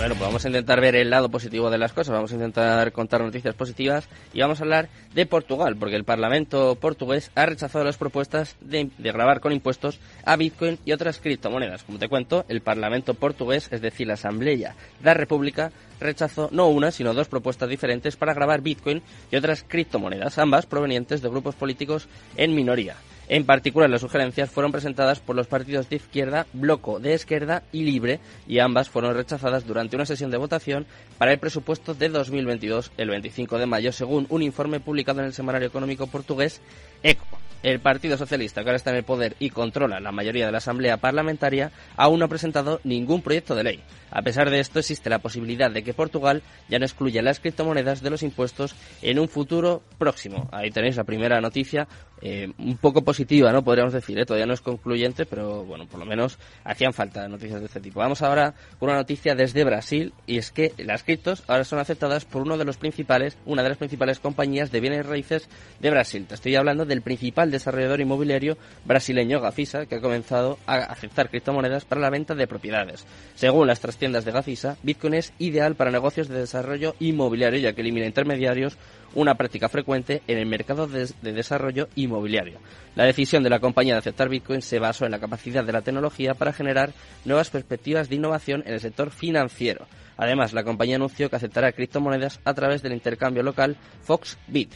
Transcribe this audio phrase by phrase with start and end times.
[0.00, 2.90] Bueno, pues vamos a intentar ver el lado positivo de las cosas, vamos a intentar
[2.90, 7.84] contar noticias positivas y vamos a hablar de Portugal, porque el Parlamento portugués ha rechazado
[7.84, 11.82] las propuestas de, grabar con impuestos a Bitcoin y otras criptomonedas.
[11.82, 16.68] Como te cuento, el Parlamento portugués, es decir, la Asamblea de la República, rechazó no
[16.68, 21.56] una, sino dos propuestas diferentes para grabar Bitcoin y otras criptomonedas, ambas provenientes de grupos
[21.56, 22.08] políticos
[22.38, 22.96] en minoría.
[23.32, 27.84] En particular, las sugerencias fueron presentadas por los partidos de izquierda, Bloco de Izquierda y
[27.84, 30.84] Libre, y ambas fueron rechazadas durante una sesión de votación
[31.16, 35.32] para el presupuesto de 2022, el 25 de mayo, según un informe publicado en el
[35.32, 36.60] semanario económico portugués
[37.04, 37.38] ECO.
[37.62, 40.58] El Partido Socialista, que ahora está en el poder y controla la mayoría de la
[40.58, 43.80] Asamblea Parlamentaria, aún no ha presentado ningún proyecto de ley.
[44.10, 48.02] A pesar de esto, existe la posibilidad de que Portugal ya no excluya las criptomonedas
[48.02, 50.48] de los impuestos en un futuro próximo.
[50.52, 51.86] Ahí tenéis la primera noticia,
[52.22, 53.62] eh, un poco positiva, ¿no?
[53.62, 54.24] Podríamos decir, ¿eh?
[54.24, 58.00] todavía no es concluyente, pero bueno, por lo menos hacían falta noticias de este tipo.
[58.00, 62.24] Vamos ahora con una noticia desde Brasil, y es que las criptos ahora son aceptadas
[62.24, 65.48] por uno de los principales, una de las principales compañías de bienes raíces
[65.80, 66.26] de Brasil.
[66.26, 71.84] Te estoy hablando del principal desarrollador inmobiliario brasileño Gafisa, que ha comenzado a aceptar criptomonedas
[71.84, 73.06] para la venta de propiedades.
[73.34, 77.80] Según las tiendas de Gafisa, Bitcoin es ideal para negocios de desarrollo inmobiliario ya que
[77.80, 78.76] elimina intermediarios,
[79.14, 82.58] una práctica frecuente en el mercado de, de, desarrollo inmobiliario.
[82.94, 85.82] La decisión de la compañía de aceptar Bitcoin se basó en la capacidad de la
[85.82, 86.92] tecnología para generar
[87.24, 89.86] nuevas perspectivas de innovación en el sector financiero.
[90.16, 94.72] Además, la compañía anunció que aceptará criptomonedas a través del intercambio local Foxbit.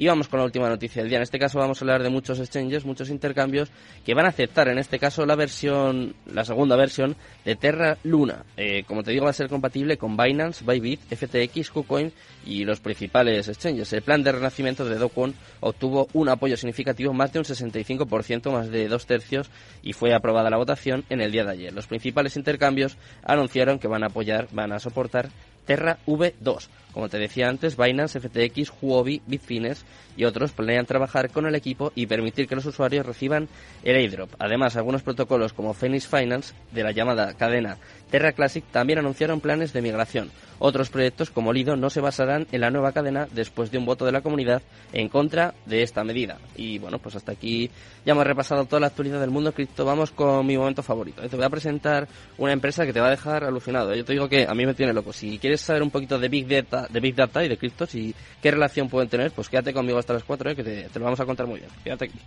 [0.00, 1.18] Y vamos con la última noticia del día.
[1.18, 3.68] En este caso vamos a hablar de muchos exchanges, muchos intercambios
[4.06, 8.44] que van a aceptar en este caso la versión, la segunda versión de Terra Luna.
[8.56, 12.12] Eh, como te digo, va a ser compatible con Binance, Bybit, FTX, KuCoin
[12.46, 13.92] y los principales exchanges.
[13.92, 18.70] El plan de renacimiento de Dokwon obtuvo un apoyo significativo, más de un 65%, más
[18.70, 19.50] de dos tercios,
[19.82, 21.72] y fue aprobada la votación en el día de ayer.
[21.72, 25.30] Los principales intercambios anunciaron que van a apoyar, van a soportar
[25.68, 26.66] Terra V2.
[26.94, 29.84] Como te decía antes, Binance, FTX, Huobi, Bitfinex
[30.16, 33.48] y otros planean trabajar con el equipo y permitir que los usuarios reciban
[33.84, 34.30] el airdrop.
[34.38, 37.76] Además, algunos protocolos como Phoenix Finance de la llamada cadena
[38.10, 40.30] Terra Classic también anunciaron planes de migración.
[40.60, 44.04] Otros proyectos como Lido no se basarán en la nueva cadena después de un voto
[44.04, 44.62] de la comunidad
[44.92, 46.38] en contra de esta medida.
[46.56, 47.70] Y bueno, pues hasta aquí
[48.04, 49.84] ya hemos repasado toda la actualidad del mundo cripto.
[49.84, 51.22] Vamos con mi momento favorito.
[51.28, 52.08] Te voy a presentar
[52.38, 53.94] una empresa que te va a dejar alucinado.
[53.94, 55.12] Yo te digo que a mí me tiene loco.
[55.12, 58.14] Si quieres saber un poquito de Big Data, de Big Data y de criptos y
[58.40, 61.04] qué relación pueden tener, pues quédate conmigo hasta las 4, eh, que te, te lo
[61.04, 61.70] vamos a contar muy bien.
[61.82, 62.18] Quédate aquí.